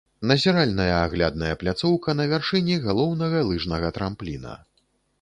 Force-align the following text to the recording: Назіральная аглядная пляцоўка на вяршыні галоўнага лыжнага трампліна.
Назіральная 0.29 0.87
аглядная 1.07 1.51
пляцоўка 1.65 2.17
на 2.19 2.27
вяршыні 2.33 2.81
галоўнага 2.89 3.47
лыжнага 3.53 3.97
трампліна. 4.01 4.61